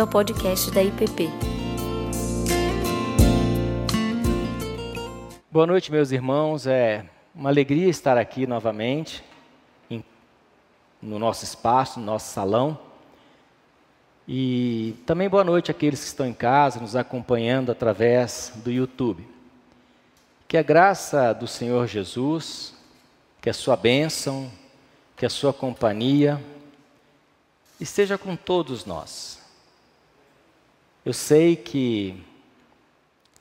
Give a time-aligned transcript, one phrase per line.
[0.00, 1.28] bem-vindo ao podcast da IPP.
[5.50, 6.66] Boa noite, meus irmãos.
[6.66, 7.04] É
[7.34, 9.22] uma alegria estar aqui novamente
[9.90, 10.02] em,
[11.02, 12.78] no nosso espaço, no nosso salão.
[14.26, 19.26] E também boa noite àqueles que estão em casa, nos acompanhando através do YouTube.
[20.48, 22.74] Que a graça do Senhor Jesus,
[23.40, 24.50] que a sua bênção,
[25.16, 26.40] que a sua companhia
[27.78, 29.39] esteja com todos nós.
[31.04, 32.22] Eu sei que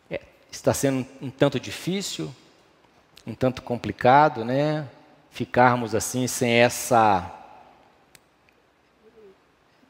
[0.09, 2.33] é, está sendo um tanto difícil,
[3.27, 4.87] um tanto complicado, né?
[5.29, 7.35] Ficarmos assim sem essa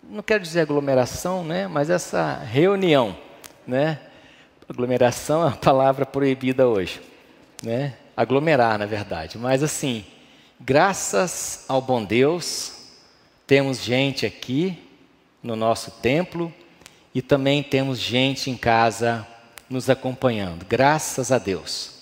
[0.10, 3.16] não quero dizer aglomeração, né, mas essa reunião,
[3.68, 3.99] né?
[4.68, 6.99] Aglomeração é uma palavra proibida hoje,
[7.62, 7.94] né?
[8.18, 9.38] Aglomerar, na verdade.
[9.38, 10.04] Mas assim,
[10.60, 12.74] graças ao bom Deus,
[13.46, 14.82] temos gente aqui
[15.43, 16.52] no nosso templo
[17.13, 19.27] e também temos gente em casa
[19.70, 21.99] nos acompanhando, graças a Deus.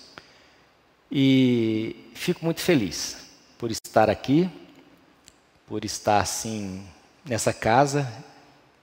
[1.10, 3.16] E fico muito feliz
[3.56, 4.50] por estar aqui,
[5.66, 6.84] por estar assim
[7.24, 8.10] nessa casa,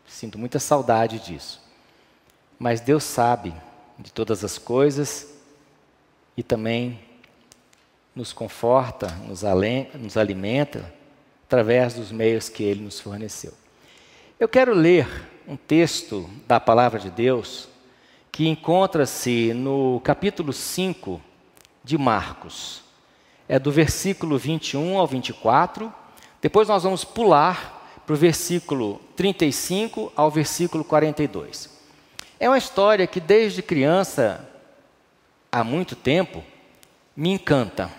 [0.08, 1.62] sinto muita saudade disso.
[2.58, 3.54] Mas Deus sabe
[3.98, 5.28] de todas as coisas
[6.36, 7.00] e também
[8.16, 9.42] nos conforta, nos,
[10.00, 10.94] nos alimenta
[11.46, 13.54] através dos meios que ele nos forneceu.
[14.40, 15.08] Eu quero ler
[15.48, 17.68] um texto da palavra de Deus
[18.32, 21.22] que encontra-se no capítulo 5
[21.84, 22.82] de Marcos.
[23.48, 25.94] É do versículo 21 ao 24.
[26.42, 31.70] Depois nós vamos pular para o versículo 35 ao versículo 42.
[32.40, 34.50] É uma história que desde criança,
[35.52, 36.44] há muito tempo,
[37.16, 37.90] me encanta.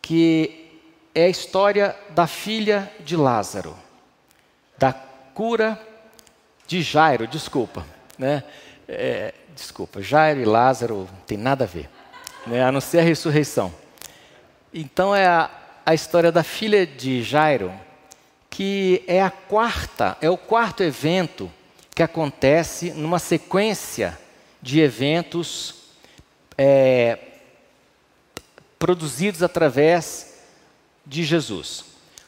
[0.00, 0.70] Que
[1.14, 3.76] é a história da filha de Lázaro,
[4.78, 5.87] da cura
[6.68, 7.84] de Jairo, desculpa,
[8.18, 8.44] né?
[8.86, 11.88] É, desculpa, Jairo e Lázaro não tem nada a ver,
[12.46, 12.62] né?
[12.62, 13.74] a não ser a ressurreição.
[14.72, 15.50] Então é a,
[15.84, 17.72] a história da filha de Jairo,
[18.50, 21.50] que é a quarta, é o quarto evento
[21.94, 24.18] que acontece numa sequência
[24.60, 25.74] de eventos
[26.56, 27.18] é,
[28.78, 30.42] produzidos através
[31.04, 31.84] de Jesus.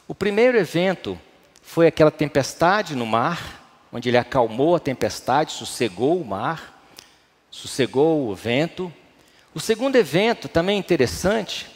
[0.09, 1.19] O primeiro evento
[1.61, 3.60] foi aquela tempestade no mar,
[3.93, 6.83] onde ele acalmou a tempestade, sossegou o mar,
[7.51, 8.93] sossegou o vento.
[9.55, 11.67] O segundo evento, também interessante,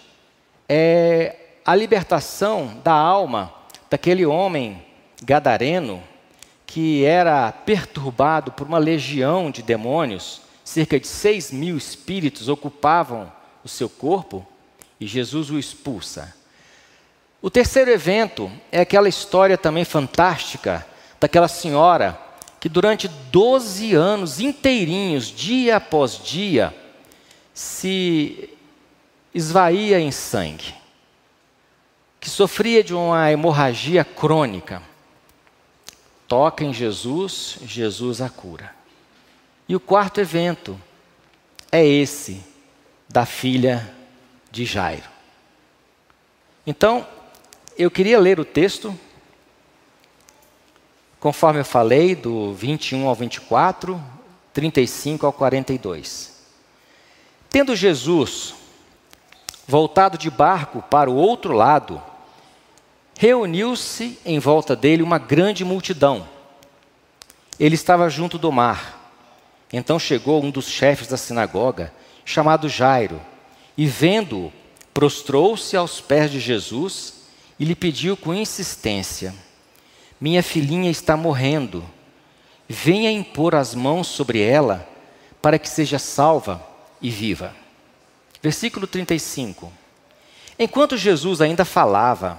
[0.68, 3.52] é a libertação da alma
[3.90, 4.84] daquele homem
[5.22, 6.02] gadareno
[6.66, 13.32] que era perturbado por uma legião de demônios, cerca de seis mil espíritos ocupavam
[13.62, 14.46] o seu corpo,
[15.00, 16.34] e Jesus o expulsa.
[17.40, 20.86] O terceiro evento é aquela história também fantástica
[21.24, 22.20] daquela senhora
[22.60, 26.76] que durante 12 anos inteirinhos, dia após dia,
[27.54, 28.50] se
[29.32, 30.74] esvaía em sangue,
[32.20, 34.82] que sofria de uma hemorragia crônica.
[36.28, 38.74] Toca em Jesus, Jesus a cura.
[39.66, 40.78] E o quarto evento
[41.72, 42.44] é esse
[43.08, 43.94] da filha
[44.50, 45.08] de Jairo.
[46.66, 47.06] Então,
[47.78, 48.94] eu queria ler o texto,
[51.24, 53.98] conforme eu falei, do 21 ao 24,
[54.52, 56.34] 35 ao 42.
[57.48, 58.52] Tendo Jesus
[59.66, 62.02] voltado de barco para o outro lado,
[63.18, 66.28] reuniu-se em volta dele uma grande multidão.
[67.58, 69.10] Ele estava junto do mar.
[69.72, 71.90] Então chegou um dos chefes da sinagoga,
[72.22, 73.18] chamado Jairo,
[73.78, 74.52] e vendo-o,
[74.92, 77.22] prostrou-se aos pés de Jesus
[77.58, 79.34] e lhe pediu com insistência:
[80.24, 81.84] Minha filhinha está morrendo.
[82.66, 84.88] Venha impor as mãos sobre ela
[85.42, 86.66] para que seja salva
[86.98, 87.54] e viva.
[88.42, 89.70] Versículo 35.
[90.58, 92.38] Enquanto Jesus ainda falava,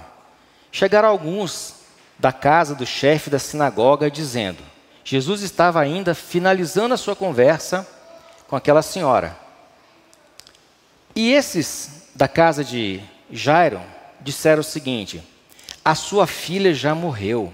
[0.72, 1.76] chegaram alguns
[2.18, 4.64] da casa do chefe da sinagoga dizendo:
[5.04, 7.88] Jesus estava ainda finalizando a sua conversa
[8.48, 9.38] com aquela senhora.
[11.16, 13.00] E esses da casa de
[13.30, 13.80] Jairo
[14.22, 15.22] disseram o seguinte:
[15.86, 17.54] A sua filha já morreu.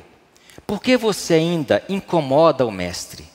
[0.72, 3.28] Por que você ainda incomoda o mestre?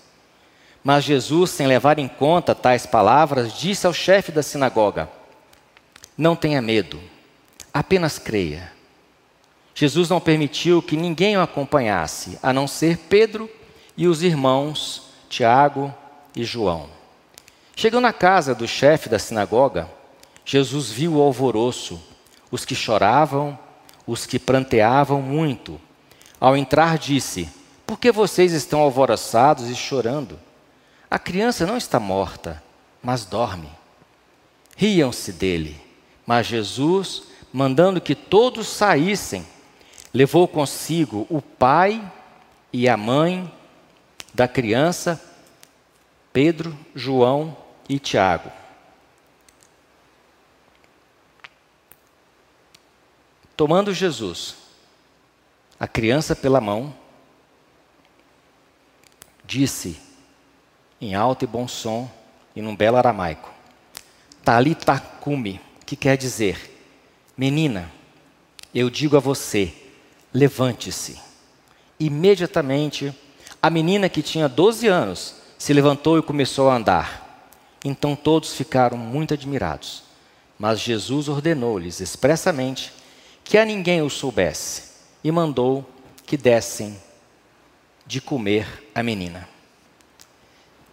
[0.83, 5.07] Mas Jesus, sem levar em conta tais palavras, disse ao chefe da sinagoga:
[6.17, 6.99] Não tenha medo,
[7.75, 8.73] apenas creia.
[9.75, 13.51] Jesus não permitiu que ninguém o acompanhasse, a não ser Pedro
[13.99, 15.95] e os irmãos Tiago
[16.35, 16.89] e João.
[17.77, 19.91] Chegando na casa do chefe da sinagoga,
[20.43, 22.03] Jesus viu o alvoroço
[22.51, 23.59] os que choravam,
[24.07, 25.79] os que pranteavam muito.
[26.41, 27.49] Ao entrar, disse:
[27.87, 30.39] Por que vocês estão alvoroçados e chorando?
[31.11, 32.63] A criança não está morta,
[33.03, 33.71] mas dorme.
[34.77, 35.81] Riam-se dele.
[36.27, 37.23] Mas Jesus,
[37.53, 39.47] mandando que todos saíssem,
[40.13, 42.03] levou consigo o pai
[42.73, 43.51] e a mãe
[44.35, 45.23] da criança,
[46.33, 47.57] Pedro, João
[47.89, 48.51] e Tiago.
[53.57, 54.66] Tomando Jesus,
[55.79, 56.95] a criança pela mão,
[59.45, 60.01] disse
[61.01, 62.11] em alto e bom som
[62.55, 63.51] e num belo aramaico:
[64.43, 66.79] Talita cumi, que quer dizer:
[67.37, 67.91] Menina,
[68.75, 69.73] eu digo a você,
[70.33, 71.19] levante-se.
[71.99, 73.15] Imediatamente,
[73.63, 77.23] a menina que tinha 12 anos se levantou e começou a andar.
[77.85, 80.03] Então todos ficaram muito admirados.
[80.59, 82.93] Mas Jesus ordenou-lhes expressamente
[83.45, 84.86] que a ninguém o soubesse
[85.27, 85.85] e mandou
[86.25, 86.97] que dessem
[88.07, 89.49] de comer a menina.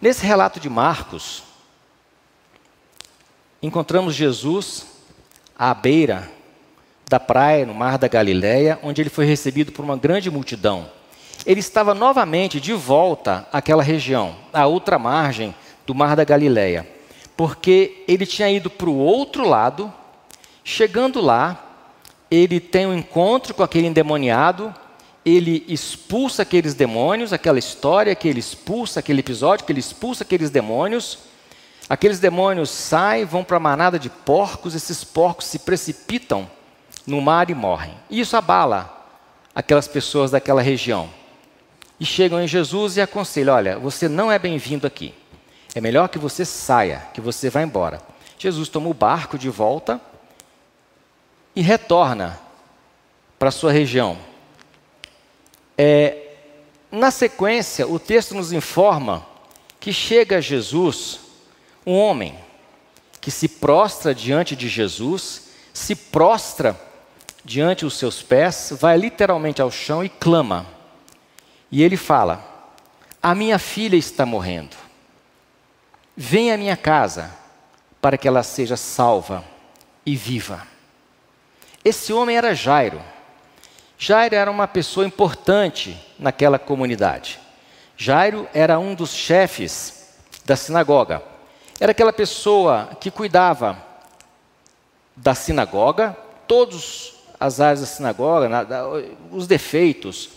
[0.00, 1.44] Nesse relato de Marcos,
[3.62, 4.88] encontramos Jesus
[5.56, 6.28] à beira
[7.08, 10.90] da praia, no mar da Galileia, onde ele foi recebido por uma grande multidão.
[11.46, 15.54] Ele estava novamente de volta àquela região, à outra margem
[15.86, 16.84] do mar da Galileia,
[17.36, 19.94] porque ele tinha ido para o outro lado.
[20.64, 21.63] Chegando lá,
[22.34, 24.74] ele tem um encontro com aquele endemoniado
[25.24, 30.50] ele expulsa aqueles demônios, aquela história que ele expulsa, aquele episódio que ele expulsa aqueles
[30.50, 31.18] demônios.
[31.88, 36.48] Aqueles demônios saem, vão para a manada de porcos, esses porcos se precipitam
[37.06, 37.94] no mar e morrem.
[38.10, 38.90] E isso abala
[39.54, 41.08] aquelas pessoas daquela região.
[41.98, 45.14] E chegam em Jesus e aconselham: olha, você não é bem-vindo aqui.
[45.74, 48.00] É melhor que você saia, que você vá embora.
[48.38, 50.00] Jesus toma o barco de volta
[51.54, 52.38] e retorna
[53.38, 54.18] para sua região.
[55.76, 56.34] É,
[56.90, 59.26] na sequência, o texto nos informa
[59.80, 61.20] que chega a Jesus
[61.86, 62.38] um homem
[63.20, 66.78] que se prostra diante de Jesus, se prostra
[67.44, 70.66] diante os seus pés, vai literalmente ao chão e clama.
[71.70, 72.72] E ele fala:
[73.22, 74.76] A minha filha está morrendo.
[76.16, 77.30] Venha à minha casa
[78.00, 79.44] para que ela seja salva
[80.06, 80.73] e viva.
[81.84, 83.00] Esse homem era Jairo
[83.98, 87.38] Jairo era uma pessoa importante naquela comunidade.
[87.96, 90.10] Jairo era um dos chefes
[90.44, 91.22] da sinagoga.
[91.80, 93.82] Era aquela pessoa que cuidava
[95.16, 96.16] da sinagoga,
[96.46, 98.48] todas as áreas da sinagoga,
[99.30, 100.30] os defeitos,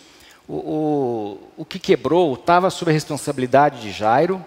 [0.47, 4.45] o, o, o que quebrou estava sob a responsabilidade de Jairo.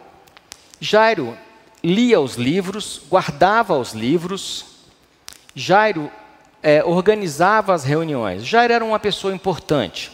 [0.80, 1.36] Jairo
[1.82, 4.64] lia os livros, guardava os livros.
[5.54, 6.10] Jairo
[6.62, 8.44] é, organizava as reuniões.
[8.44, 10.10] Jairo era uma pessoa importante,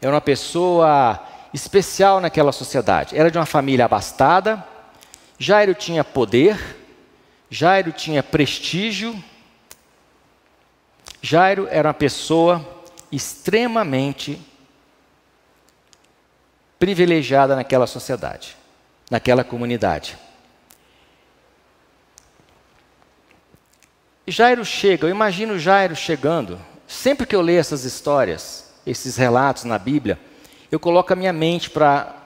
[0.00, 1.20] era uma pessoa
[1.52, 3.16] especial naquela sociedade.
[3.16, 4.64] Era de uma família abastada.
[5.38, 6.58] Jairo tinha poder,
[7.50, 9.22] Jairo tinha prestígio.
[11.20, 12.66] Jairo era uma pessoa
[13.10, 14.40] extremamente
[16.78, 18.56] privilegiada naquela sociedade,
[19.10, 20.16] naquela comunidade.
[24.32, 26.58] Jairo chega, eu imagino Jairo chegando.
[26.88, 30.18] Sempre que eu leio essas histórias, esses relatos na Bíblia,
[30.70, 32.16] eu coloco a minha mente para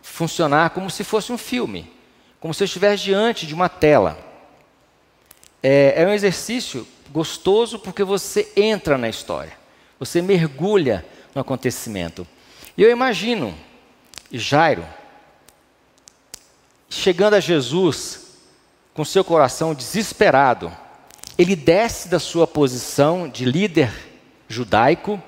[0.00, 1.92] funcionar como se fosse um filme,
[2.38, 4.16] como se eu estivesse diante de uma tela.
[5.60, 9.54] É, é um exercício gostoso porque você entra na história,
[9.98, 12.24] você mergulha no acontecimento.
[12.78, 13.52] E eu imagino
[14.30, 14.86] Jairo
[16.88, 18.38] chegando a Jesus
[18.94, 20.83] com seu coração desesperado
[21.36, 23.92] ele desce da sua posição de líder
[24.48, 25.20] judaico,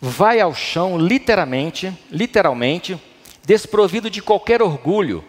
[0.00, 3.00] vai ao chão literalmente, literalmente,
[3.44, 5.24] desprovido de qualquer orgulho,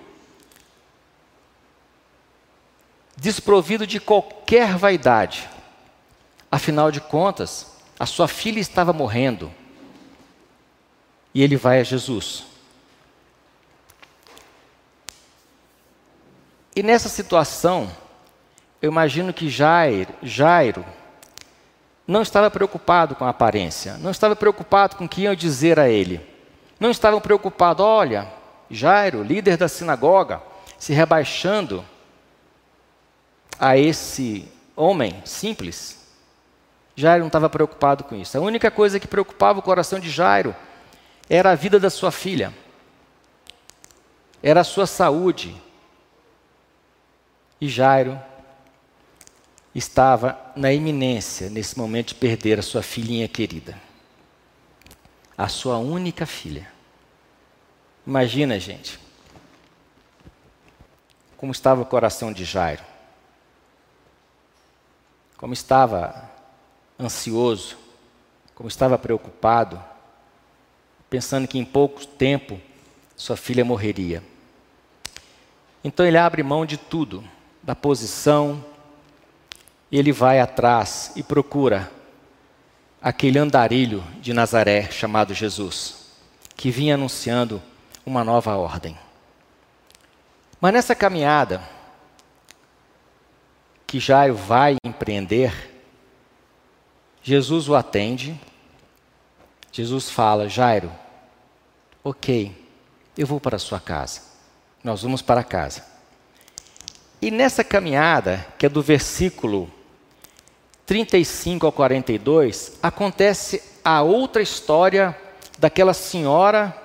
[3.15, 5.47] desprovido de qualquer vaidade.
[6.51, 9.51] Afinal de contas, a sua filha estava morrendo.
[11.33, 12.45] E ele vai a Jesus.
[16.75, 17.91] E nessa situação,
[18.81, 20.83] eu imagino que Jairo, Jairo
[22.07, 25.87] não estava preocupado com a aparência, não estava preocupado com o que iam dizer a
[25.87, 26.19] ele.
[26.79, 28.27] Não estavam preocupados, olha,
[28.69, 30.41] Jairo, líder da sinagoga,
[30.79, 31.85] se rebaixando
[33.59, 36.01] a esse homem simples.
[36.95, 38.35] Jairo não estava preocupado com isso.
[38.35, 40.55] A única coisa que preocupava o coração de Jairo
[41.29, 42.51] era a vida da sua filha,
[44.41, 45.55] era a sua saúde.
[47.59, 48.19] E Jairo
[49.73, 53.77] estava na iminência, nesse momento, de perder a sua filhinha querida.
[55.37, 56.71] a sua única filha.
[58.05, 58.99] Imagina, gente,
[61.35, 62.83] como estava o coração de Jairo,
[65.35, 66.29] como estava
[66.99, 67.75] ansioso,
[68.53, 69.83] como estava preocupado,
[71.09, 72.61] pensando que em pouco tempo
[73.15, 74.23] sua filha morreria.
[75.83, 77.27] Então ele abre mão de tudo,
[77.63, 78.63] da posição,
[79.91, 81.91] ele vai atrás e procura
[83.01, 86.11] aquele andarilho de Nazaré chamado Jesus,
[86.55, 87.61] que vinha anunciando
[88.05, 88.97] uma nova ordem.
[90.59, 91.61] Mas nessa caminhada
[93.87, 95.71] que Jairo vai empreender,
[97.21, 98.39] Jesus o atende.
[99.71, 100.91] Jesus fala: Jairo,
[102.03, 102.55] ok,
[103.17, 104.21] eu vou para a sua casa.
[104.83, 105.83] Nós vamos para casa.
[107.21, 109.71] E nessa caminhada, que é do versículo
[110.91, 115.17] 35 ao 42, acontece a outra história
[115.57, 116.75] daquela senhora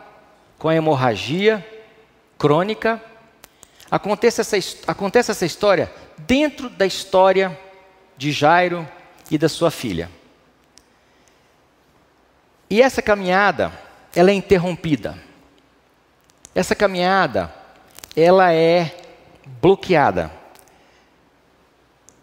[0.60, 1.66] com a hemorragia
[2.38, 3.02] crônica.
[3.90, 7.58] Acontece essa, acontece essa história dentro da história
[8.16, 8.88] de Jairo
[9.28, 10.08] e da sua filha.
[12.70, 13.72] E essa caminhada,
[14.14, 15.18] ela é interrompida.
[16.54, 17.52] Essa caminhada,
[18.16, 18.96] ela é
[19.60, 20.30] bloqueada.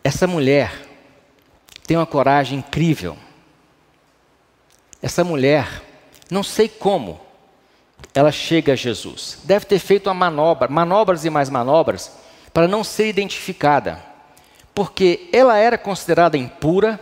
[0.01, 0.82] Essa mulher
[1.85, 3.17] tem uma coragem incrível.
[5.01, 5.81] Essa mulher,
[6.29, 7.19] não sei como,
[8.13, 9.39] ela chega a Jesus.
[9.43, 12.11] Deve ter feito uma manobra, manobras e mais manobras,
[12.53, 14.03] para não ser identificada.
[14.73, 16.99] Porque ela era considerada impura.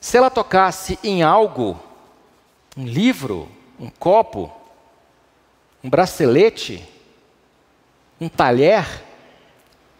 [0.00, 1.80] Se ela tocasse em algo,
[2.76, 4.52] um livro, um copo,
[5.82, 6.86] um bracelete,
[8.20, 8.86] um talher,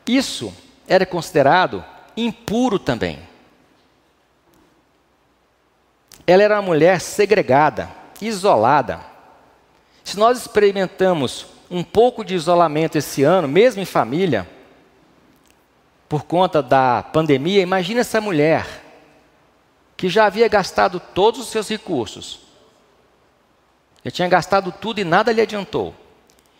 [0.06, 0.52] isso
[0.86, 1.84] era considerado
[2.16, 3.18] impuro também.
[6.26, 7.90] Ela era uma mulher segregada,
[8.20, 9.00] isolada.
[10.02, 14.48] Se nós experimentamos um pouco de isolamento esse ano, mesmo em família,
[16.08, 18.66] por conta da pandemia, imagine essa mulher
[19.96, 22.40] que já havia gastado todos os seus recursos,
[24.04, 25.94] já tinha gastado tudo e nada lhe adiantou.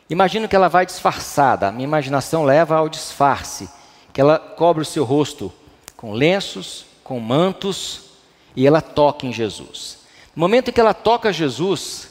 [0.08, 3.68] Imagino que ela vai disfarçada, minha imaginação leva ao disfarce,
[4.12, 5.52] que ela cobre o seu rosto
[5.96, 8.03] com lenços, com mantos,
[8.54, 9.98] e ela toca em Jesus.
[10.34, 12.10] No momento em que ela toca Jesus,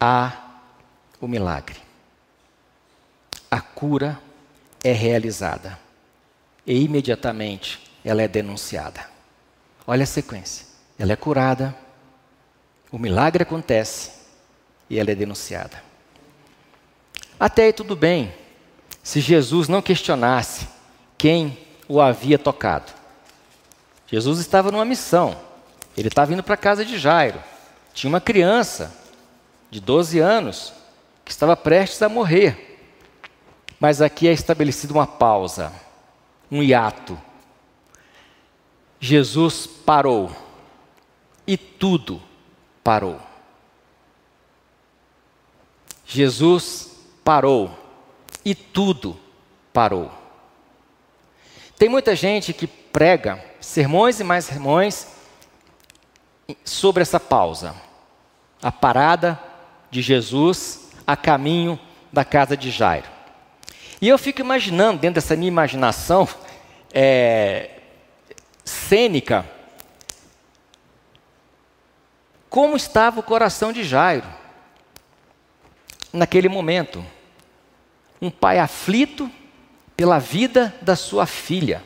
[0.00, 0.32] há
[1.20, 1.80] o milagre.
[3.50, 4.20] A cura
[4.82, 5.78] é realizada.
[6.66, 9.08] E imediatamente ela é denunciada.
[9.86, 10.66] Olha a sequência.
[10.98, 11.74] Ela é curada,
[12.90, 14.12] o milagre acontece
[14.88, 15.82] e ela é denunciada.
[17.40, 18.32] Até aí tudo bem,
[19.02, 20.68] se Jesus não questionasse
[21.16, 22.92] quem o havia tocado.
[24.12, 25.34] Jesus estava numa missão.
[25.96, 27.42] Ele estava indo para a casa de Jairo.
[27.94, 28.94] Tinha uma criança
[29.70, 30.74] de 12 anos
[31.24, 32.78] que estava prestes a morrer.
[33.80, 35.72] Mas aqui é estabelecida uma pausa,
[36.50, 37.18] um hiato.
[39.00, 40.30] Jesus parou
[41.46, 42.22] e tudo
[42.84, 43.18] parou.
[46.04, 46.90] Jesus
[47.24, 47.74] parou
[48.44, 49.18] e tudo
[49.72, 50.12] parou.
[51.78, 55.06] Tem muita gente que prega sermões e mais sermões
[56.64, 57.74] sobre essa pausa,
[58.60, 59.40] a parada
[59.90, 61.78] de Jesus a caminho
[62.12, 63.08] da casa de Jairo.
[64.00, 66.28] E eu fico imaginando, dentro dessa minha imaginação
[66.92, 67.70] é,
[68.64, 69.48] cênica,
[72.50, 74.26] como estava o coração de Jairo
[76.12, 77.04] naquele momento.
[78.20, 79.30] Um pai aflito
[79.96, 81.82] pela vida da sua filha.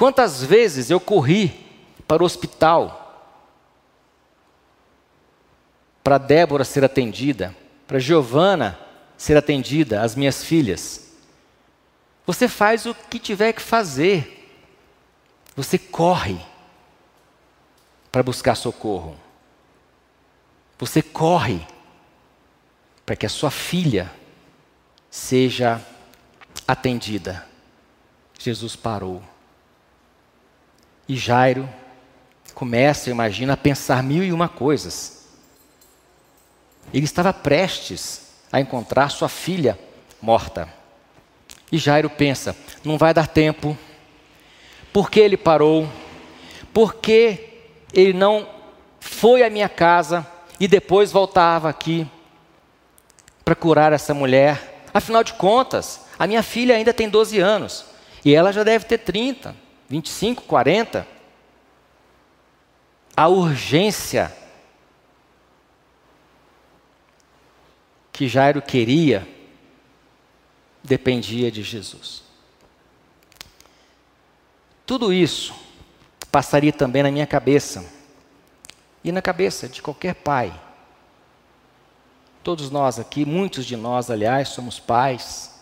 [0.00, 1.52] Quantas vezes eu corri
[2.08, 3.36] para o hospital
[6.02, 7.54] para Débora ser atendida,
[7.86, 8.80] para Giovana
[9.18, 11.12] ser atendida, as minhas filhas.
[12.24, 14.50] Você faz o que tiver que fazer.
[15.54, 16.40] Você corre
[18.10, 19.14] para buscar socorro.
[20.78, 21.60] Você corre
[23.04, 24.10] para que a sua filha
[25.10, 25.78] seja
[26.66, 27.46] atendida.
[28.38, 29.22] Jesus parou.
[31.10, 31.68] E Jairo
[32.54, 35.26] começa, imagina, a pensar mil e uma coisas.
[36.94, 39.76] Ele estava prestes a encontrar sua filha
[40.22, 40.72] morta.
[41.72, 43.76] E Jairo pensa: não vai dar tempo.
[44.92, 45.90] Por que ele parou?
[46.72, 47.58] Por que
[47.92, 48.48] ele não
[49.00, 50.24] foi à minha casa
[50.60, 52.06] e depois voltava aqui
[53.44, 54.84] para curar essa mulher?
[54.94, 57.84] Afinal de contas, a minha filha ainda tem 12 anos
[58.24, 59.69] e ela já deve ter 30.
[59.90, 61.04] 25, 40.
[63.16, 64.34] a urgência
[68.12, 69.28] que Jairo queria
[70.82, 72.22] dependia de Jesus.
[74.86, 75.54] Tudo isso
[76.30, 77.84] passaria também na minha cabeça
[79.02, 80.58] e na cabeça de qualquer pai.
[82.44, 85.60] Todos nós aqui, muitos de nós, aliás, somos pais.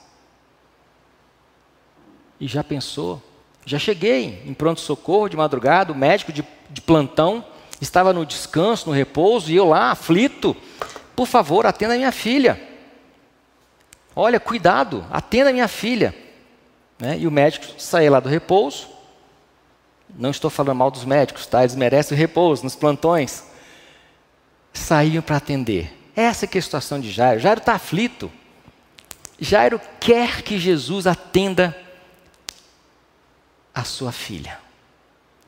[2.38, 3.22] E já pensou?
[3.68, 7.44] Já cheguei em pronto-socorro de madrugada, o médico de, de plantão
[7.82, 10.56] estava no descanso, no repouso, e eu lá, aflito.
[11.14, 12.58] Por favor, atenda a minha filha.
[14.16, 16.14] Olha, cuidado, atenda a minha filha.
[16.98, 17.18] Né?
[17.18, 18.88] E o médico saiu lá do repouso.
[20.16, 21.60] Não estou falando mal dos médicos, tá?
[21.60, 23.44] Eles merecem o repouso nos plantões.
[24.72, 25.94] Saíam para atender.
[26.16, 27.38] Essa é a situação de Jairo.
[27.38, 28.32] Jairo está aflito.
[29.38, 31.76] Jairo quer que Jesus atenda
[33.78, 34.58] a sua filha.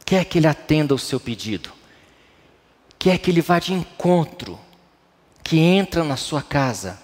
[0.05, 1.73] Quer que ele atenda o seu pedido.
[2.97, 4.57] Quer que ele vá de encontro,
[5.43, 6.97] que entra na sua casa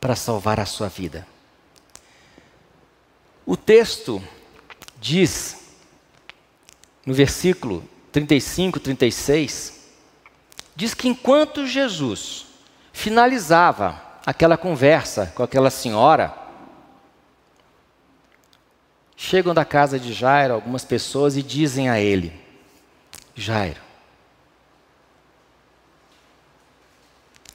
[0.00, 1.26] para salvar a sua vida.
[3.44, 4.24] O texto
[4.98, 5.74] diz,
[7.04, 9.90] no versículo 35, 36,
[10.74, 12.46] diz que enquanto Jesus
[12.90, 16.34] finalizava aquela conversa com aquela senhora,
[19.24, 22.32] chegam da casa de Jairo algumas pessoas e dizem a ele:
[23.34, 23.80] Jairo,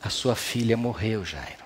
[0.01, 1.63] a sua filha morreu, Jairo.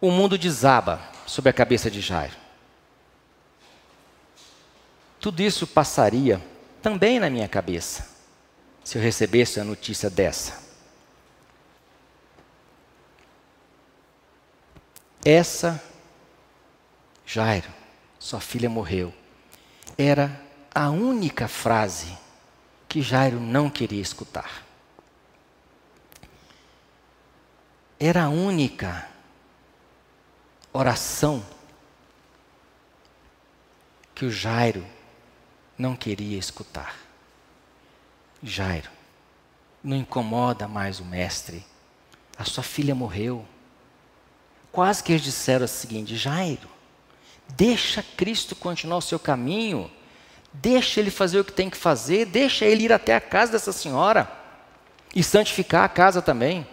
[0.00, 2.36] O mundo desaba sobre a cabeça de Jairo.
[5.20, 6.40] Tudo isso passaria
[6.82, 8.08] também na minha cabeça
[8.82, 10.68] se eu recebesse a notícia dessa.
[15.22, 15.89] Essa,
[17.32, 17.72] Jairo,
[18.18, 19.14] sua filha morreu,
[19.96, 20.42] era
[20.74, 22.18] a única frase
[22.88, 24.64] que Jairo não queria escutar.
[28.00, 29.08] Era a única
[30.72, 31.46] oração
[34.12, 34.84] que o Jairo
[35.78, 36.96] não queria escutar.
[38.42, 38.90] Jairo,
[39.84, 41.64] não incomoda mais o mestre.
[42.36, 43.46] A sua filha morreu.
[44.72, 46.79] Quase que eles disseram o seguinte: Jairo,
[47.56, 49.90] deixa Cristo continuar o seu caminho,
[50.52, 53.72] deixa ele fazer o que tem que fazer, deixa ele ir até a casa dessa
[53.72, 54.30] senhora
[55.14, 56.66] e santificar a casa também.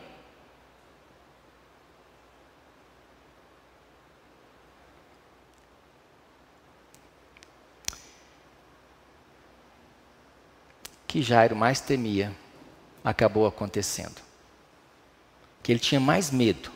[11.07, 12.35] que Jairo mais temia
[13.03, 14.21] acabou acontecendo.
[15.63, 16.71] Que ele tinha mais medo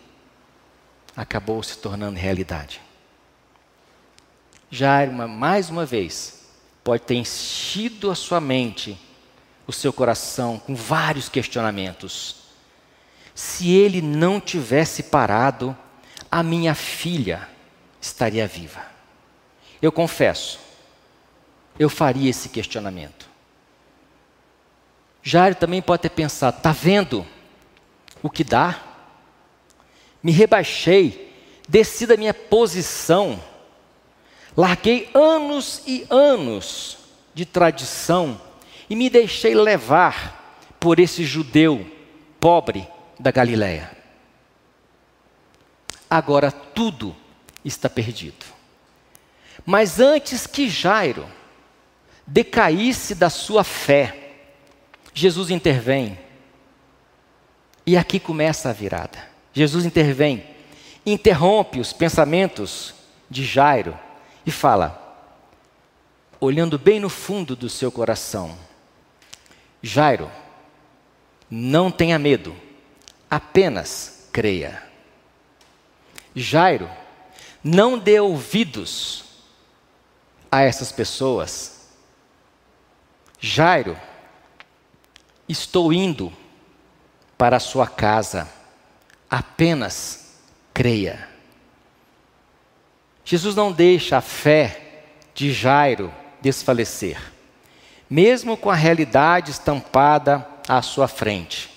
[1.15, 2.81] acabou se tornando realidade.
[4.71, 6.45] Jairo, mais uma vez,
[6.81, 8.97] pode ter enchido a sua mente,
[9.67, 12.37] o seu coração com vários questionamentos.
[13.35, 15.77] Se ele não tivesse parado,
[16.31, 17.49] a minha filha
[17.99, 18.81] estaria viva.
[19.81, 20.57] Eu confesso,
[21.77, 23.29] eu faria esse questionamento.
[25.21, 27.27] Jairo também pode ter pensado: está vendo
[28.23, 28.81] o que dá?
[30.23, 31.35] Me rebaixei,
[31.67, 33.41] desci da minha posição,
[34.55, 36.97] larguei anos e anos
[37.33, 38.39] de tradição
[38.89, 41.85] e me deixei levar por esse judeu
[42.39, 42.87] pobre
[43.19, 43.91] da Galiléia.
[46.09, 47.15] Agora tudo
[47.63, 48.45] está perdido.
[49.65, 51.25] Mas antes que Jairo
[52.25, 54.33] decaísse da sua fé,
[55.13, 56.17] Jesus intervém.
[57.85, 59.29] E aqui começa a virada.
[59.53, 60.43] Jesus intervém,
[61.05, 62.93] interrompe os pensamentos
[63.29, 63.97] de Jairo
[64.45, 64.97] e fala,
[66.39, 68.57] olhando bem no fundo do seu coração:
[69.81, 70.29] Jairo,
[71.49, 72.55] não tenha medo,
[73.29, 74.83] apenas creia.
[76.35, 76.89] Jairo,
[77.63, 79.25] não dê ouvidos
[80.51, 81.89] a essas pessoas.
[83.39, 83.97] Jairo,
[85.51, 86.31] Estou indo
[87.37, 88.49] para a sua casa,
[89.29, 90.37] apenas
[90.73, 91.27] creia.
[93.31, 97.31] Jesus não deixa a fé de Jairo desfalecer,
[98.09, 101.71] mesmo com a realidade estampada à sua frente.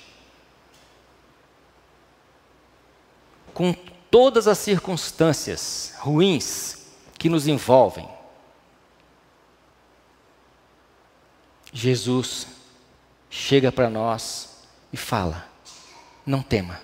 [3.53, 3.73] Com
[4.11, 8.09] todas as circunstâncias ruins que nos envolvem,
[11.73, 12.49] Jesus
[13.31, 14.59] chega para nós
[14.93, 15.49] e fala:
[16.27, 16.81] não tema,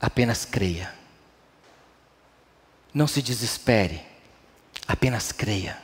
[0.00, 0.97] apenas creia.
[2.92, 4.00] Não se desespere,
[4.86, 5.78] apenas creia.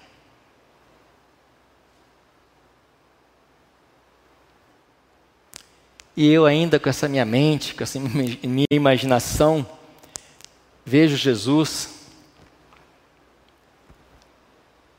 [6.16, 9.66] E eu ainda com essa minha mente, com essa minha imaginação,
[10.84, 11.94] vejo Jesus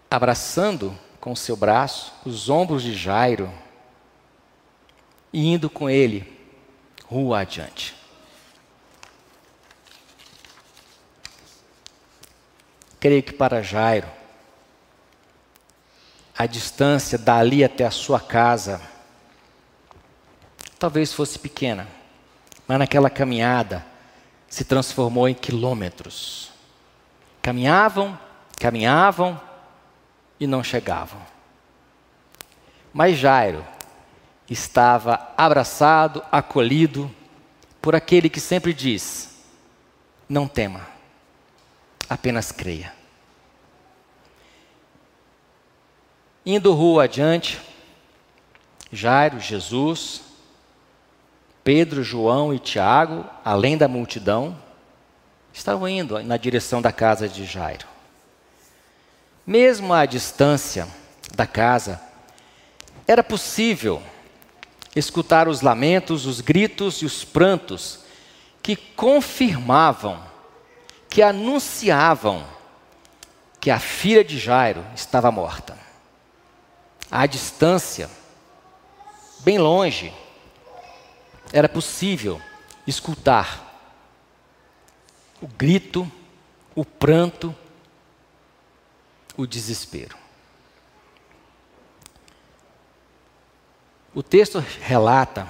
[0.09, 3.51] abraçando com o seu braço os ombros de Jairo
[5.33, 6.31] e indo com ele
[7.05, 7.95] rua adiante.
[13.05, 14.07] Creio que para Jairo,
[16.35, 18.81] a distância dali até a sua casa
[20.79, 21.87] talvez fosse pequena,
[22.67, 23.85] mas naquela caminhada
[24.47, 26.51] se transformou em quilômetros.
[27.43, 28.17] Caminhavam,
[28.59, 29.39] caminhavam
[30.39, 31.21] e não chegavam.
[32.91, 33.63] Mas Jairo
[34.49, 37.13] estava abraçado, acolhido
[37.79, 39.45] por aquele que sempre diz:
[40.27, 40.94] Não tema,
[42.09, 42.93] apenas creia.
[46.45, 47.59] Indo rua adiante,
[48.91, 50.21] Jairo, Jesus,
[51.63, 54.55] Pedro, João e Tiago, além da multidão,
[55.51, 57.87] estavam indo na direção da casa de Jairo.
[59.47, 60.87] Mesmo à distância
[61.35, 61.99] da casa,
[63.07, 64.01] era possível
[64.95, 67.99] escutar os lamentos, os gritos e os prantos
[68.61, 70.19] que confirmavam,
[71.15, 72.45] que anunciavam
[73.61, 75.77] que a filha de Jairo estava morta.
[77.09, 78.09] À distância,
[79.39, 80.13] bem longe,
[81.53, 82.41] era possível
[82.85, 83.63] escutar
[85.41, 86.11] o grito,
[86.75, 87.55] o pranto,
[89.37, 90.17] o desespero.
[94.13, 95.49] O texto relata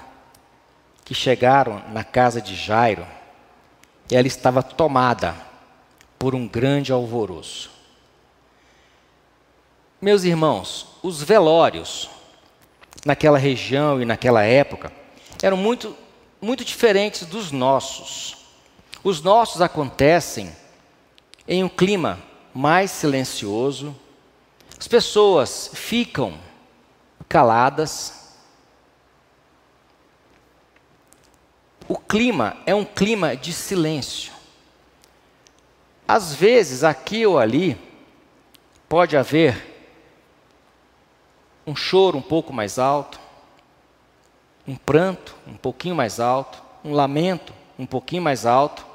[1.03, 3.07] que chegaram na casa de Jairo
[4.11, 5.54] e ela estava tomada
[6.25, 7.69] por um grande alvoroço.
[10.01, 12.09] Meus irmãos, os velórios
[13.05, 14.91] naquela região e naquela época
[15.39, 15.95] eram muito,
[16.41, 18.37] muito diferentes dos nossos.
[19.03, 20.51] Os nossos acontecem
[21.47, 22.17] em um clima
[22.55, 23.95] mais silencioso,
[24.79, 26.39] as pessoas ficam
[27.29, 28.33] caladas.
[31.87, 34.34] O clima é um clima de silêncio.
[36.07, 37.77] Às vezes, aqui ou ali,
[38.87, 39.73] pode haver
[41.65, 43.19] um choro um pouco mais alto,
[44.67, 48.85] um pranto um pouquinho mais alto, um lamento um pouquinho mais alto,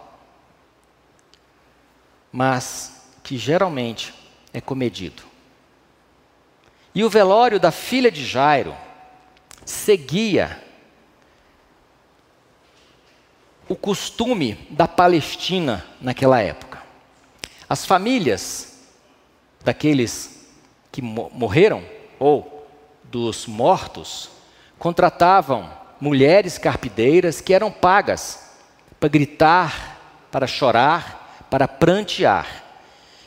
[2.33, 4.15] mas que geralmente
[4.53, 5.23] é comedido.
[6.95, 8.75] E o velório da filha de Jairo
[9.65, 10.63] seguia
[13.69, 16.70] o costume da Palestina naquela época.
[17.71, 18.73] As famílias
[19.65, 20.49] daqueles
[20.91, 21.85] que morreram
[22.19, 22.69] ou
[23.05, 24.29] dos mortos
[24.77, 28.51] contratavam mulheres carpideiras que eram pagas
[28.99, 30.01] para gritar,
[30.33, 32.65] para chorar, para prantear.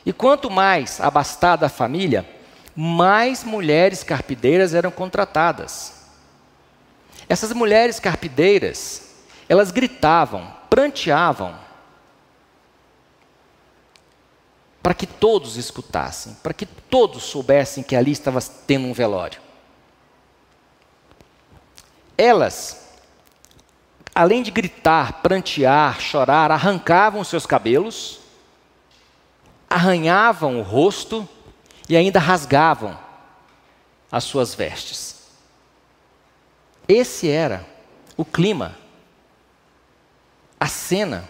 [0.04, 2.28] E quanto mais abastada a família,
[2.76, 6.04] mais mulheres carpideiras eram contratadas.
[7.30, 9.14] Essas mulheres carpideiras,
[9.48, 11.63] elas gritavam, pranteavam,
[14.84, 19.40] para que todos escutassem, para que todos soubessem que ali estava tendo um velório.
[22.18, 22.86] Elas,
[24.14, 28.20] além de gritar, prantear, chorar, arrancavam seus cabelos,
[29.70, 31.26] arranhavam o rosto
[31.88, 32.98] e ainda rasgavam
[34.12, 35.30] as suas vestes.
[36.86, 37.66] Esse era
[38.18, 38.76] o clima,
[40.60, 41.26] a cena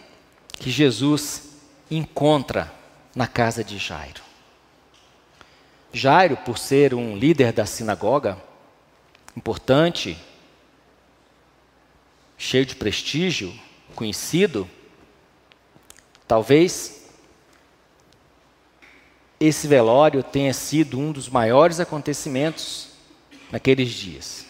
[0.59, 1.51] que Jesus
[1.89, 2.83] encontra
[3.15, 4.23] na casa de Jairo.
[5.93, 8.37] Jairo, por ser um líder da sinagoga,
[9.37, 10.19] importante,
[12.37, 13.55] cheio de prestígio,
[13.95, 14.69] conhecido,
[16.27, 17.09] talvez
[19.39, 22.89] esse velório tenha sido um dos maiores acontecimentos
[23.53, 24.47] naqueles dias.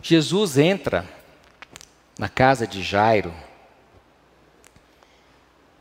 [0.00, 1.06] Jesus entra
[2.18, 3.34] na casa de Jairo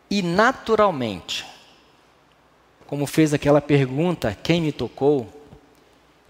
[0.10, 1.46] e, naturalmente,
[2.88, 5.32] como fez aquela pergunta: quem me tocou?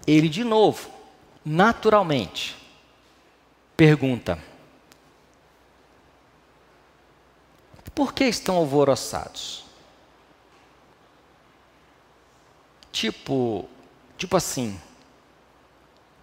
[0.08, 0.90] Ele, de novo,
[1.44, 2.56] naturalmente,
[3.76, 4.40] Pergunta:
[7.94, 9.66] Por que estão alvoroçados?
[12.92, 13.68] Tipo,
[14.18, 14.80] tipo assim,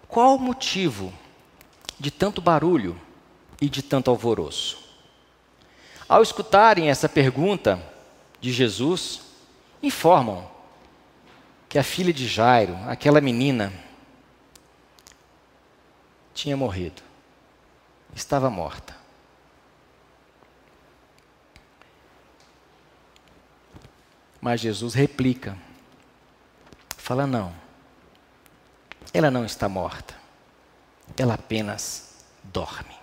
[0.07, 1.13] qual o motivo
[1.99, 2.99] de tanto barulho
[3.61, 4.82] e de tanto alvoroço?
[6.07, 7.81] Ao escutarem essa pergunta
[8.39, 9.21] de Jesus,
[9.81, 10.49] informam
[11.69, 13.73] que a filha de Jairo, aquela menina,
[16.33, 17.01] tinha morrido,
[18.15, 18.95] estava morta.
[24.41, 25.57] Mas Jesus replica,
[26.97, 27.55] fala: não,
[29.13, 30.15] ela não está morta,
[31.17, 33.02] ela apenas dorme.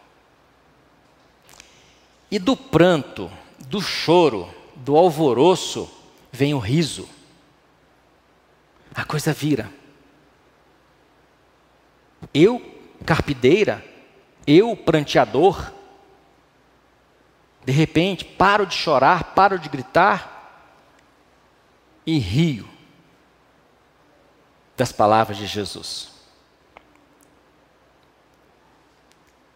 [2.30, 5.90] E do pranto, do choro, do alvoroço,
[6.30, 7.08] vem o riso.
[8.94, 9.70] A coisa vira.
[12.32, 12.60] Eu,
[13.04, 13.84] carpideira,
[14.46, 15.72] eu, pranteador,
[17.64, 20.40] de repente paro de chorar, paro de gritar
[22.06, 22.68] e rio
[24.76, 26.10] das palavras de Jesus.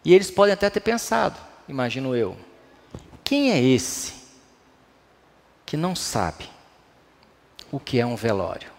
[0.03, 2.37] E eles podem até ter pensado, imagino eu,
[3.25, 4.13] quem é esse
[5.65, 6.47] que não sabe
[7.71, 8.71] o que é um velório?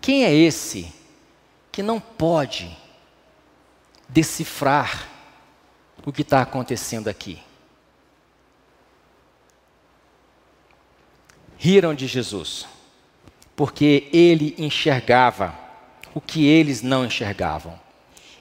[0.00, 0.92] Quem é esse
[1.72, 2.76] que não pode
[4.08, 5.08] decifrar
[6.04, 7.40] o que está acontecendo aqui?
[11.56, 12.66] Riram de Jesus,
[13.56, 15.54] porque ele enxergava
[16.12, 17.80] o que eles não enxergavam.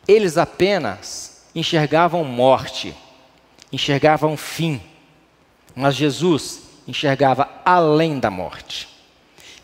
[0.07, 2.93] Eles apenas enxergavam morte,
[3.73, 4.79] enxergavam fim,
[5.75, 8.87] mas Jesus enxergava além da morte.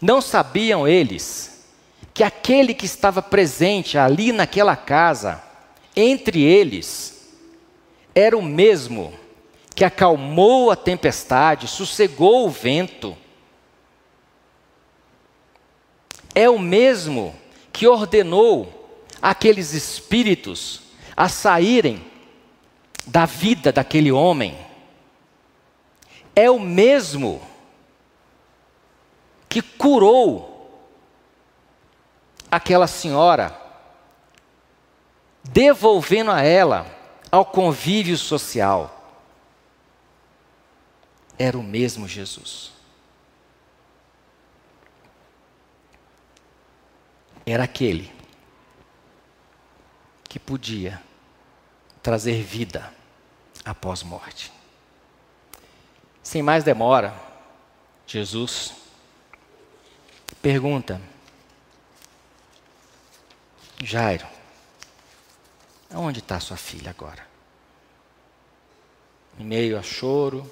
[0.01, 1.67] Não sabiam eles
[2.11, 5.43] que aquele que estava presente ali naquela casa,
[5.95, 7.35] entre eles,
[8.15, 9.13] era o mesmo
[9.75, 13.15] que acalmou a tempestade, sossegou o vento.
[16.33, 17.35] É o mesmo
[17.71, 20.81] que ordenou aqueles espíritos
[21.15, 22.09] a saírem
[23.09, 24.55] da vida daquele homem.
[26.35, 27.41] É o mesmo
[29.49, 30.47] que curou
[32.51, 33.59] aquela senhora,
[35.43, 36.85] devolvendo a ela
[37.31, 38.95] ao convívio social.
[41.37, 42.71] Era o mesmo Jesus.
[47.43, 48.11] Era aquele
[50.25, 51.01] que podia
[52.03, 52.98] trazer vida
[53.65, 54.51] após morte.
[56.23, 57.13] Sem mais demora,
[58.05, 58.73] Jesus
[60.41, 61.01] pergunta:
[63.83, 64.27] Jairo,
[65.91, 67.27] aonde está sua filha agora?
[69.39, 70.49] Em meio a choro,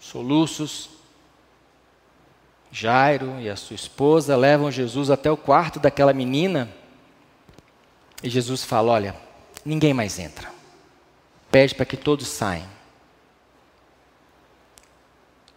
[0.00, 0.90] soluços,
[2.70, 6.68] Jairo e a sua esposa levam Jesus até o quarto daquela menina
[8.22, 9.16] e Jesus fala: Olha,
[9.64, 10.55] ninguém mais entra.
[11.56, 12.68] Pede para que todos saiam.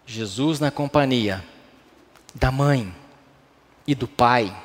[0.06, 1.44] Jesus, na companhia
[2.34, 2.96] da mãe
[3.86, 4.56] e do pai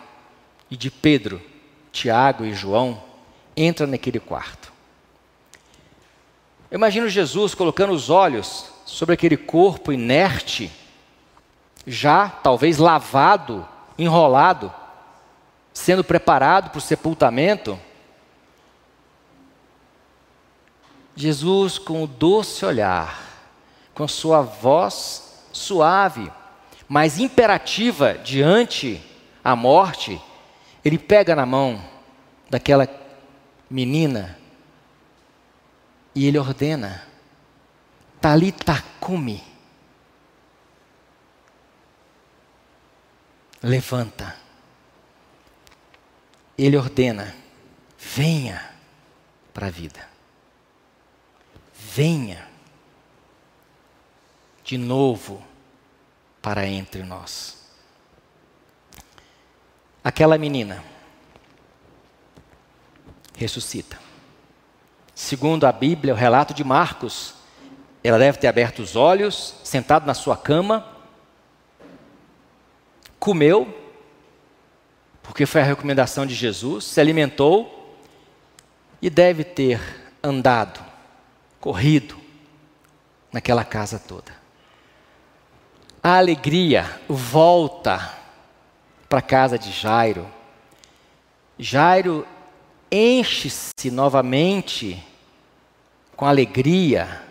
[0.71, 1.43] e de Pedro,
[1.91, 3.03] Tiago e João,
[3.57, 4.73] entra naquele quarto.
[6.71, 10.71] Eu imagino Jesus colocando os olhos sobre aquele corpo inerte,
[11.85, 13.67] já talvez lavado,
[13.99, 14.73] enrolado,
[15.73, 17.77] sendo preparado para o sepultamento.
[21.17, 23.23] Jesus, com o doce olhar,
[23.95, 26.31] com sua voz suave,
[26.89, 29.01] mas imperativa diante
[29.43, 30.21] a morte,
[30.85, 31.83] ele pega na mão
[32.51, 32.89] daquela
[33.71, 34.39] menina
[36.15, 37.07] e ele ordena:
[38.21, 39.43] Talita cumi.
[43.63, 44.37] Levanta.
[46.57, 47.35] Ele ordena:
[47.99, 48.75] venha
[49.53, 50.14] para a vida.
[51.95, 52.49] Venha
[54.65, 55.41] de novo
[56.43, 57.69] para entre nós.
[60.03, 60.83] Aquela menina
[63.37, 63.97] ressuscita.
[65.15, 67.35] Segundo a Bíblia, o relato de Marcos,
[68.03, 70.85] ela deve ter aberto os olhos, sentado na sua cama,
[73.21, 73.73] comeu,
[75.23, 77.97] porque foi a recomendação de Jesus, se alimentou
[79.01, 79.81] e deve ter
[80.21, 80.94] andado,
[81.65, 82.15] corrido
[83.33, 84.35] naquela casa toda.
[86.03, 88.19] A alegria volta
[89.09, 90.31] para a casa de Jairo.
[91.59, 92.29] Jairo
[92.93, 95.03] enche-se novamente
[96.15, 97.23] com alegria.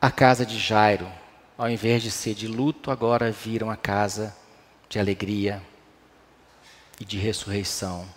[0.00, 1.08] A casa de Jairo,
[1.56, 4.36] ao invés de ser de luto, agora viram a casa
[4.88, 5.62] de alegria
[6.98, 8.15] e de ressurreição.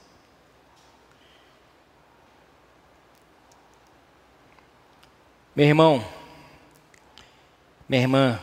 [5.60, 6.08] Meu irmão,
[7.90, 8.42] minha irmã,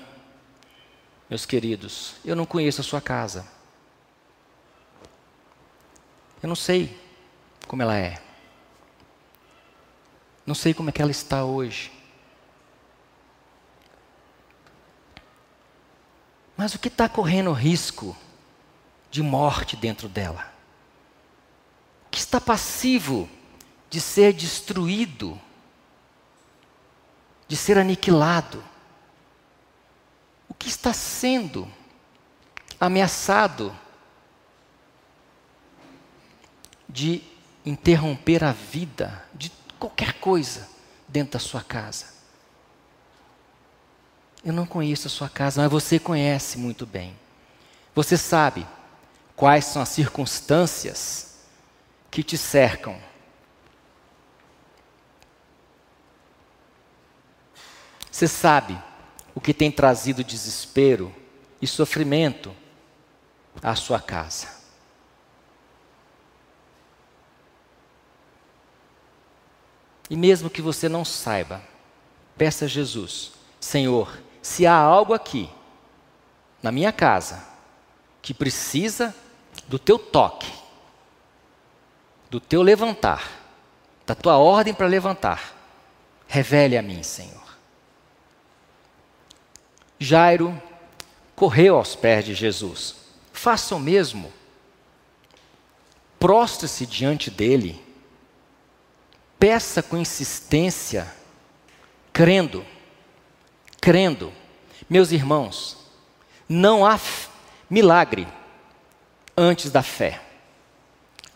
[1.31, 3.49] meus queridos, eu não conheço a sua casa.
[6.43, 6.95] Eu não sei
[7.67, 8.21] como ela é.
[10.45, 11.91] Não sei como é que ela está hoje.
[16.55, 18.15] Mas o que está correndo risco
[19.11, 20.53] de morte dentro dela?
[22.09, 23.27] O que está passivo
[23.89, 25.41] de ser destruído,
[27.49, 28.63] de ser aniquilado?
[30.49, 31.71] O que está sendo
[32.81, 33.77] ameaçado
[36.89, 37.23] de
[37.65, 40.69] interromper a vida de qualquer coisa
[41.09, 42.15] dentro da sua casa?
[44.45, 47.17] Eu não conheço a sua casa, mas você conhece muito bem.
[47.95, 48.67] Você sabe
[49.35, 51.39] quais são as circunstâncias
[52.11, 52.97] que te cercam.
[58.17, 58.83] Você sabe
[59.35, 61.15] o que tem trazido desespero
[61.61, 62.57] e sofrimento
[63.63, 64.49] à sua casa.
[70.09, 71.61] E mesmo que você não saiba,
[72.39, 75.51] peça a Jesus: Senhor, se há algo aqui,
[76.63, 77.47] na minha casa,
[78.23, 79.15] que precisa
[79.69, 80.51] do teu toque,
[82.31, 83.31] do teu levantar,
[84.07, 85.55] da tua ordem para levantar,
[86.27, 87.46] revele a mim, Senhor.
[89.99, 90.61] Jairo
[91.35, 92.97] correu aos pés de Jesus.
[93.33, 94.33] Faça o mesmo.
[96.19, 97.83] Prostre-se diante dele.
[99.39, 101.07] Peça com insistência,
[102.13, 102.65] crendo
[103.87, 104.33] crendo.
[104.91, 105.77] Meus irmãos,
[106.49, 106.99] não há
[107.71, 108.27] milagre
[109.37, 110.21] antes da fé.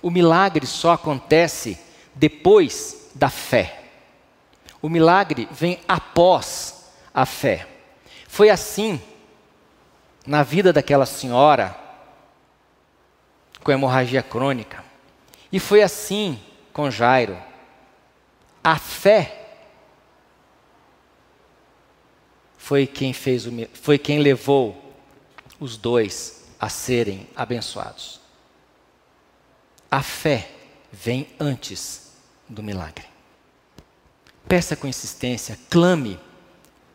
[0.03, 1.79] O milagre só acontece
[2.13, 3.85] depois da fé.
[4.83, 7.69] O milagre vem após a fé.
[8.31, 9.03] Foi assim
[10.25, 11.77] na vida daquela senhora
[13.63, 14.85] com hemorragia crônica.
[15.51, 16.41] E foi assim
[16.73, 17.37] com Jairo.
[18.63, 19.57] A fé
[22.57, 24.95] foi quem fez o, foi quem levou
[25.59, 28.21] os dois a serem abençoados.
[29.91, 30.53] A fé
[30.93, 32.13] vem antes
[32.49, 33.07] do milagre.
[34.47, 36.19] Peça com insistência, clame,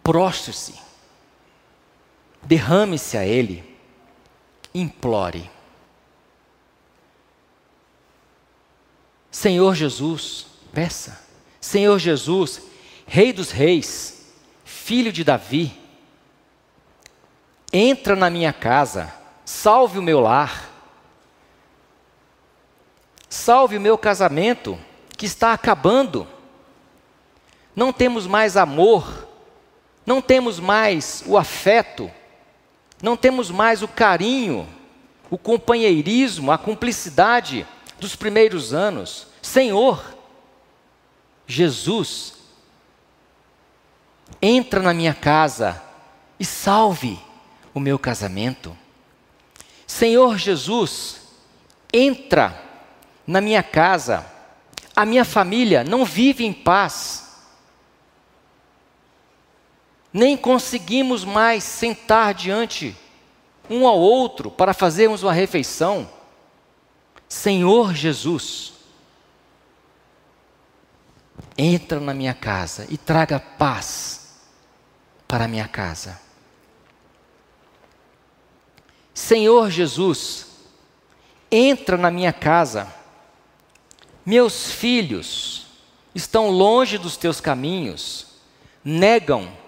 [0.02, 0.85] prostre-se,
[2.46, 3.64] derrame-se a Ele,
[4.74, 5.50] implore.
[9.32, 11.26] Senhor Jesus, peça.
[11.60, 12.62] Senhor Jesus,
[13.08, 15.78] Rei dos Reis, filho de Davi,
[17.74, 20.70] entra na minha casa, salve o meu lar,
[23.28, 24.80] salve o meu casamento,
[25.18, 26.28] que está acabando.
[27.76, 29.28] Não temos mais amor,
[30.06, 32.10] não temos mais o afeto,
[33.02, 34.68] não temos mais o carinho,
[35.30, 37.66] o companheirismo, a cumplicidade
[38.00, 39.28] dos primeiros anos.
[39.42, 40.16] Senhor,
[41.48, 42.34] Jesus,
[44.42, 45.82] entra na minha casa
[46.40, 47.20] e salve
[47.74, 48.76] o meu casamento.
[49.86, 51.22] Senhor Jesus,
[51.94, 52.62] entra
[53.26, 54.26] na minha casa,
[54.96, 57.25] a minha família não vive em paz.
[60.16, 62.96] Nem conseguimos mais sentar diante
[63.70, 66.10] um ao outro para fazermos uma refeição.
[67.28, 68.72] Senhor Jesus,
[71.58, 74.40] entra na minha casa e traga paz
[75.28, 76.18] para a minha casa.
[79.14, 80.48] Senhor Jesus,
[81.52, 82.88] entra na minha casa.
[84.26, 85.66] Meus filhos
[86.16, 88.28] estão longe dos teus caminhos,
[88.82, 89.65] negam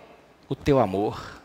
[0.49, 1.41] o teu amor.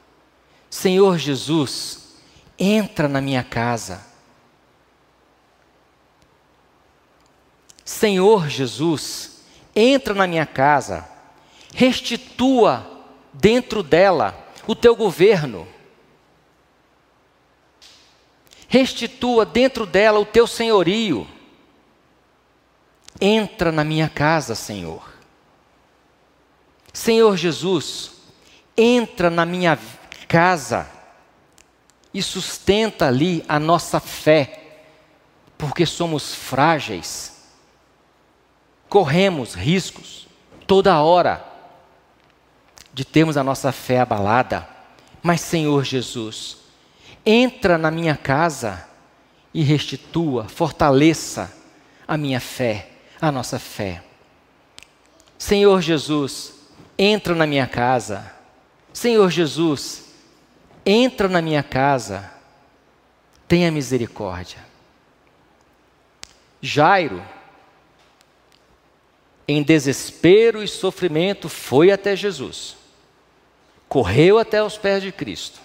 [0.71, 2.17] Senhor Jesus,
[2.59, 4.07] entra na minha casa.
[7.85, 9.42] Senhor Jesus,
[9.75, 11.09] entra na minha casa,
[11.75, 12.87] restitua
[13.33, 14.37] dentro dela
[14.67, 15.67] o teu governo.
[18.69, 21.29] Restitua dentro dela o teu senhorio.
[23.21, 25.13] Entra na minha casa, Senhor.
[26.92, 28.13] Senhor Jesus,
[28.77, 29.79] entra na minha
[30.29, 30.88] casa
[32.12, 34.81] e sustenta ali a nossa fé,
[35.56, 37.48] porque somos frágeis,
[38.88, 40.27] corremos riscos
[40.66, 41.44] toda hora
[42.92, 44.68] de termos a nossa fé abalada.
[45.23, 46.58] Mas, Senhor Jesus,
[47.25, 48.87] entra na minha casa
[49.54, 51.52] e restitua, fortaleça
[52.06, 54.02] a minha fé, a nossa fé.
[55.38, 56.54] Senhor Jesus,
[56.98, 58.33] entra na minha casa.
[58.93, 60.05] Senhor Jesus,
[60.85, 62.31] entra na minha casa.
[63.49, 64.59] Tenha misericórdia.
[66.61, 67.23] Jairo,
[69.49, 72.77] em desespero e sofrimento, foi até Jesus,
[73.88, 75.61] correu até os pés de Cristo.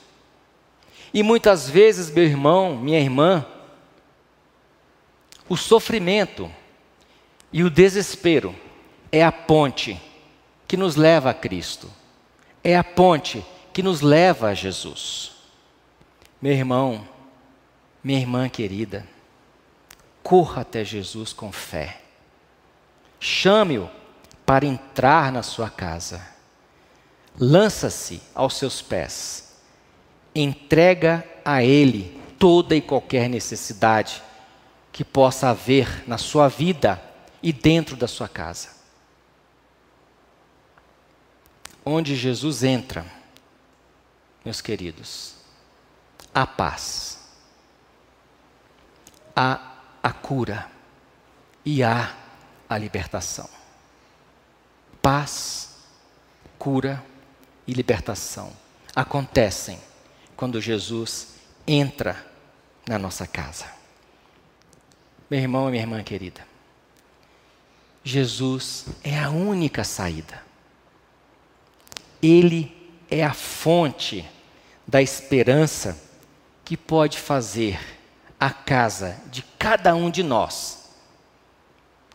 [1.14, 3.46] E muitas vezes, meu irmão, minha irmã,
[5.48, 6.52] o sofrimento
[7.54, 8.54] e o desespero
[9.12, 10.02] é a ponte
[10.68, 11.90] que nos leva a Cristo,
[12.68, 15.32] é a ponte que nos leva a Jesus.
[16.42, 17.08] Meu irmão,
[18.04, 19.08] minha irmã querida,
[20.22, 22.02] corra até Jesus com fé.
[23.22, 23.90] Chame-o
[24.46, 26.22] para entrar na sua casa.
[27.40, 29.56] Lança-se aos seus pés.
[30.36, 34.22] Entrega a Ele toda e qualquer necessidade
[34.92, 37.02] que possa haver na sua vida
[37.42, 38.77] e dentro da sua casa.
[41.90, 43.06] Onde Jesus entra,
[44.44, 45.36] meus queridos,
[46.34, 47.18] há paz,
[49.34, 50.70] há a cura
[51.64, 52.14] e há
[52.68, 53.50] a libertação.
[55.02, 55.78] Paz,
[56.60, 57.02] cura
[57.66, 58.52] e libertação
[58.94, 59.80] acontecem
[60.36, 61.36] quando Jesus
[61.66, 62.22] entra
[62.86, 63.66] na nossa casa.
[65.30, 66.46] Meu irmão e minha irmã querida,
[68.04, 70.46] Jesus é a única saída.
[72.22, 72.76] Ele
[73.10, 74.28] é a fonte
[74.88, 76.02] da esperança
[76.64, 77.80] que pode fazer
[78.40, 80.92] a casa de cada um de nós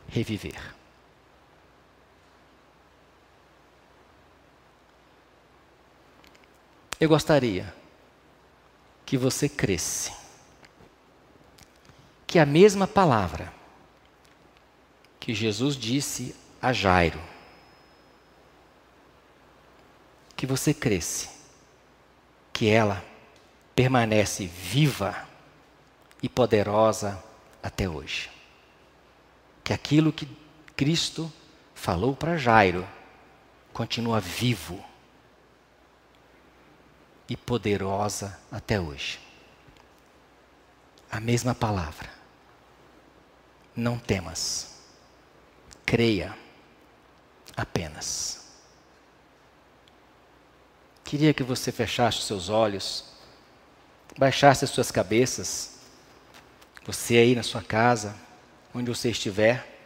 [0.09, 0.75] reviver.
[7.01, 7.75] Eu gostaria
[9.05, 10.13] que você cresce,
[12.27, 13.53] que a mesma palavra
[15.19, 17.21] que Jesus disse a Jairo,
[20.43, 21.31] que você cresce,
[22.53, 23.01] que ela
[23.77, 25.25] permanece viva
[26.21, 27.23] e poderosa
[27.63, 28.29] até hoje.
[29.63, 30.27] Que aquilo que
[30.75, 31.33] Cristo
[31.77, 32.85] falou para Jairo
[33.73, 34.85] continua vivo
[37.29, 39.21] e poderosa até hoje.
[41.09, 42.11] A mesma palavra.
[43.77, 44.77] Não temas.
[45.87, 46.37] Creia
[47.57, 48.42] apenas.
[51.13, 53.05] Queria que você fechasse os seus olhos,
[54.17, 55.79] baixasse as suas cabeças,
[56.87, 58.17] você aí na sua casa,
[58.75, 59.79] onde você estiver,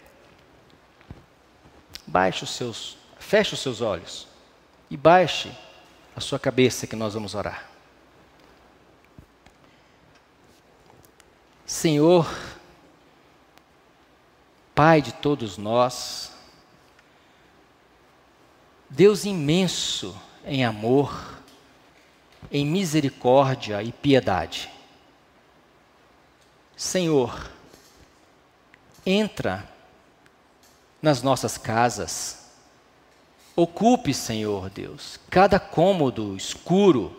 [2.07, 4.29] baixe os seus, feche os seus olhos
[4.89, 5.51] e baixe
[6.14, 7.68] a sua cabeça que nós vamos orar.
[11.66, 12.24] Senhor,
[14.77, 16.31] Pai de todos nós,
[18.89, 20.16] Deus imenso
[20.47, 21.42] em amor,
[22.51, 24.70] em misericórdia e piedade.
[26.76, 27.51] Senhor,
[29.05, 29.68] entra
[31.03, 32.47] nas nossas casas,
[33.57, 37.18] Ocupe, Senhor Deus, cada cômodo escuro,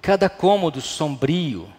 [0.00, 1.70] cada cômodo sombrio.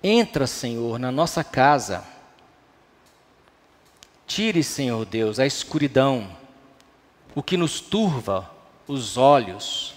[0.00, 2.04] Entra, Senhor, na nossa casa.
[4.24, 6.30] Tire, Senhor Deus, a escuridão,
[7.34, 8.50] o que nos turva
[8.86, 9.94] os olhos,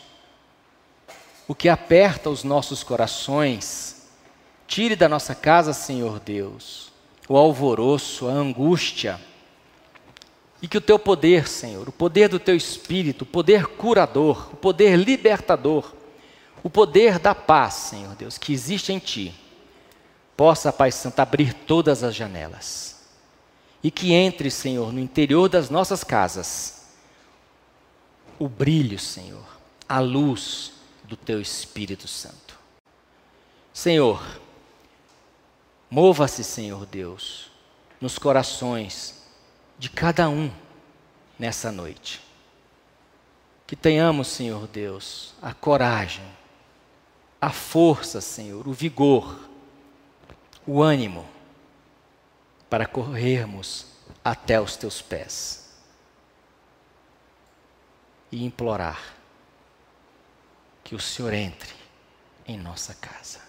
[1.48, 4.08] o que aperta os nossos corações.
[4.68, 6.92] Tire da nossa casa, Senhor Deus,
[7.28, 9.20] o alvoroço, a angústia
[10.66, 14.56] e que o teu poder, Senhor, o poder do teu espírito, o poder curador, o
[14.56, 15.94] poder libertador,
[16.64, 19.32] o poder da paz, Senhor Deus, que existe em ti,
[20.36, 22.96] possa, Pai Santo, abrir todas as janelas.
[23.84, 26.75] E que entre, Senhor, no interior das nossas casas,
[28.40, 29.46] o brilho, Senhor,
[29.88, 30.74] a luz
[31.04, 32.58] do teu Espírito Santo.
[33.74, 34.40] Senhor,
[35.90, 37.52] mova-se, Senhor Deus,
[38.00, 39.24] nos corações
[39.78, 40.52] de cada um
[41.38, 42.22] nessa noite.
[43.68, 46.26] Que tenhamos, Senhor Deus, a coragem,
[47.42, 49.50] a força, Senhor, o vigor,
[50.66, 51.26] o ânimo
[52.70, 53.88] para corrermos
[54.24, 55.65] até os teus pés
[58.32, 59.16] e implorar
[60.84, 61.74] que o Senhor entre
[62.48, 63.40] em nossa casa.